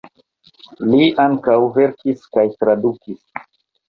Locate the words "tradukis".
2.63-3.21